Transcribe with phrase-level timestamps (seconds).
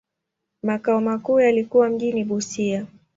[0.63, 2.85] Makao makuu yalikuwa mjini Busia.